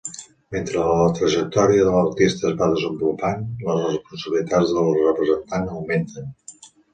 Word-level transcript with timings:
Mentre 0.53 0.85
la 0.91 1.09
trajectòria 1.17 1.83
de 1.87 1.91
l'artista 1.95 2.47
es 2.51 2.55
va 2.61 2.69
desenvolupant, 2.71 3.43
les 3.67 3.85
responsabilitats 3.91 4.75
del 4.79 4.91
representant 4.97 5.71
augmenten. 5.77 6.35